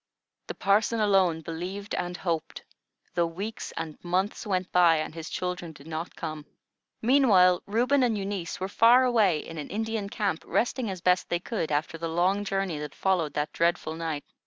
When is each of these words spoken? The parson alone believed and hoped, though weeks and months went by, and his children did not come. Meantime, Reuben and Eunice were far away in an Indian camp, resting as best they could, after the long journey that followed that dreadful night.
The 0.47 0.55
parson 0.55 0.99
alone 0.99 1.41
believed 1.41 1.93
and 1.93 2.17
hoped, 2.17 2.63
though 3.13 3.27
weeks 3.27 3.71
and 3.77 4.03
months 4.03 4.47
went 4.47 4.71
by, 4.71 4.95
and 4.95 5.13
his 5.13 5.29
children 5.29 5.73
did 5.73 5.85
not 5.85 6.15
come. 6.15 6.47
Meantime, 7.03 7.59
Reuben 7.67 8.01
and 8.01 8.17
Eunice 8.17 8.59
were 8.59 8.67
far 8.67 9.03
away 9.03 9.37
in 9.45 9.59
an 9.59 9.69
Indian 9.69 10.09
camp, 10.09 10.43
resting 10.47 10.89
as 10.89 11.01
best 11.01 11.29
they 11.29 11.39
could, 11.39 11.71
after 11.71 11.99
the 11.99 12.09
long 12.09 12.43
journey 12.43 12.79
that 12.79 12.95
followed 12.95 13.35
that 13.35 13.53
dreadful 13.53 13.93
night. 13.93 14.23